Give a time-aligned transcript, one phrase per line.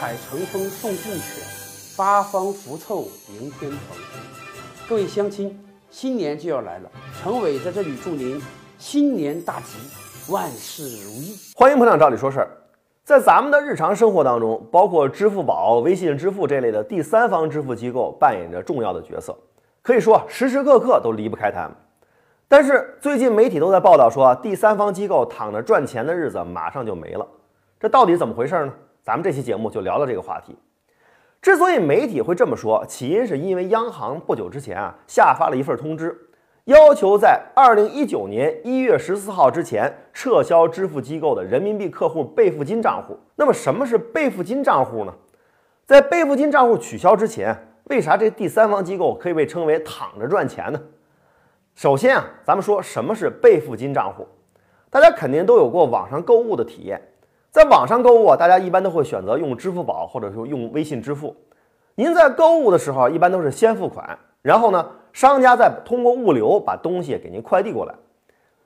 [0.00, 1.44] 海乘风送骏犬，
[1.96, 3.98] 八方福凑迎天蓬。
[4.88, 5.58] 各位乡亲，
[5.90, 6.90] 新年就要来了，
[7.20, 8.40] 陈伟在这里祝您
[8.78, 9.76] 新年大吉，
[10.32, 11.34] 万事如意。
[11.56, 12.48] 欢迎捧场，照理说事儿。
[13.02, 19.36] 在咱们的日常生活当中，包括支付宝、微信支付这类的第三方支付机构扮演着重要的角色，
[19.82, 21.72] 可以说时时刻刻都离不开他们。
[22.46, 27.26] 但是最近媒体都在报道说，第三方机构躺着赚钱的日子马上就没了，
[27.80, 28.72] 这到底怎么回事呢？
[29.08, 30.54] 咱们这期节目就聊聊这个话题。
[31.40, 36.14] 之所以媒体会这么说，起因是因为央行不久之前啊下发了一份通知，
[36.64, 43.18] 要求在二零一九年一月十四号之前撤销支付机构的人民币客户备付金账户。
[43.34, 45.14] 那么什么是备付金账户呢？
[45.86, 50.78] 在备付金账户取消之前，为啥这第三方机构可以被称为躺着赚钱呢？
[51.74, 54.28] 首先啊，咱们说什么是备付金账户，
[54.90, 57.00] 大家肯定都有过网上购物的体验。
[57.50, 61.34] 在网上购物啊，大家一般都会选择用支付宝或者说用微信支付。
[61.94, 67.94] 您在购物的时候，一般都是先付款，然后呢，商家再通过物流把东西给您快递过来。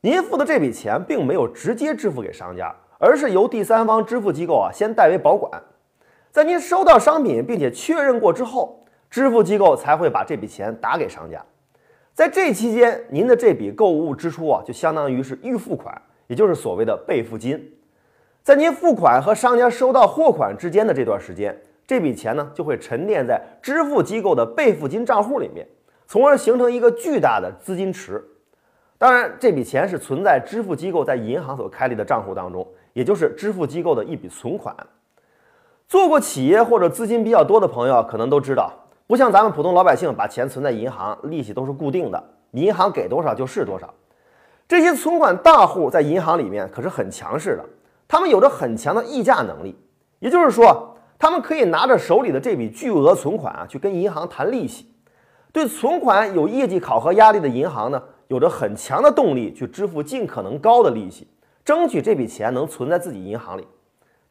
[0.00, 5.60] 您付的这笔钱并没有直接支付给商家，而是由第三方支付机构啊先代为保管。
[6.30, 11.44] 在您收到商品并且确认过之后，支付机构才会把这笔钱打给商家。
[12.14, 17.72] 在这期间，您的这笔购物支出啊，就相当于是预付款，也就是所谓的备付金。
[18.48, 21.54] 在您付款和商家收到货款之间的这段时间，
[21.86, 25.68] 这笔钱呢就会沉淀在支付机构的备付金账户里面，
[26.06, 28.24] 从而形成一个巨大的资金池。
[28.96, 34.74] 当然，这笔钱是存在支付机构在银行所开立的账户当中，也就是支付机构的一笔存款。
[35.86, 38.72] 做过企业或者资金比较多的朋友可能都知道，
[39.06, 43.92] 不像咱们普通老百姓把钱存在银行，利息都是固定的，银行给多少就是多少。
[44.66, 47.62] 这些存款大户在银行里面可是很强势的。
[48.08, 49.78] 他们有着很强的议价能力，
[50.18, 54.86] 也就是说，他们可以拿着手里的这笔巨额存款啊，去跟银行谈利息。
[55.52, 61.28] 对存款有业绩考核压力的银行呢，有着很强的动力去支付尽可能高的利息，
[61.64, 63.66] 争取这笔钱能存在自己银行里。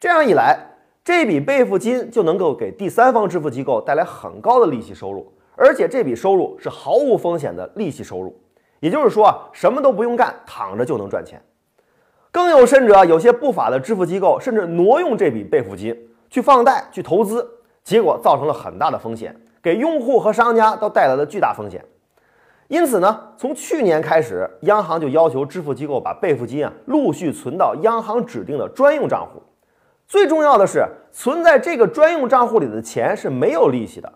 [0.00, 0.58] 这样一来，
[1.04, 8.36] 这笔备付金就能够给第三方支付机构带来很高的利息收入，而且这笔收入是毫无风险的利息收入。
[8.80, 11.40] 也就是说，什么都不用干，躺着就能赚钱。
[12.30, 15.96] 更有甚者，有些不法的支付机构甚至挪用这笔备付金
[16.28, 17.46] 去放贷、去投资，
[17.82, 21.84] 结果造成了很大的风险，给用户和商家都带来了巨大风险。
[22.68, 29.42] 因此呢，从去年开始，央行就要求支付机构把备付金啊陆续存到央行指定的专用账户。
[30.06, 34.12] 最重要的是，存在这个专用账户里的钱是没有利息的。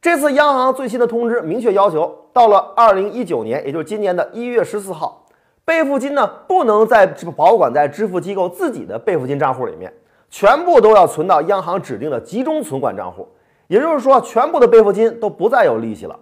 [0.00, 5.21] 这次央行最新的通知明确要求，到了二零一九年，也就是今年的一月十四号。
[5.64, 7.06] 备付金呢，不能再
[7.36, 9.92] 保管在支付机构自己的备付金账户里面，
[10.28, 13.28] 全部都要存到央行指定的集中存款账户。
[13.68, 16.18] 也就是说，全部的备付金都不再有利息了。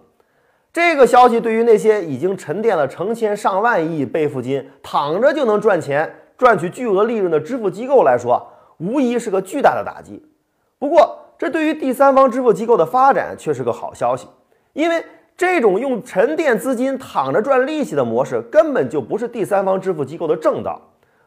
[0.71, 8.47] 这个消息对于那些已经沉淀了成千上万亿备付金，躺着就能赚钱、赚取巨额利润的支付机构来说，
[8.77, 10.23] 无疑是个巨大的打击。
[10.77, 14.27] 不过，这对于第三方支付机构的发展却是个好消息，
[14.73, 15.03] 因为。
[15.41, 20.79] 这种用沉淀资金躺着赚利息的模式，根本就不是第三方支付机构的正道，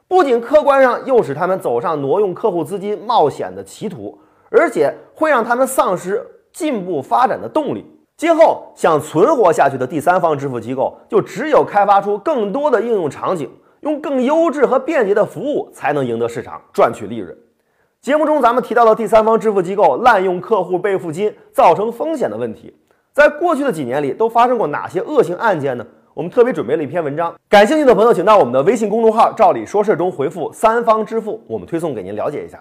[0.07, 4.17] 不仅客观上诱使他们走上挪用客户资金冒险的歧途，
[4.51, 7.85] 而且会让他们丧失进步发展的动力。
[8.17, 13.51] 今后想存活下去的第三方支付机构，就只有开发出更多的应用场景，
[13.81, 17.37] 用更优质和便捷的服务，才能赢得市场，赚取利润。
[18.01, 22.73] 节目中咱们提到的第三方支付机构滥用客户备付金，造成风险的问题。
[23.15, 25.87] 在过去的几年里，都发生过哪些恶性案件呢？
[26.15, 32.59] 我们特别准备了一篇文章，感兴趣的朋友，请到我们的微信公众号“照理说事”中回复“三方支付”，我们推送给您了解一下。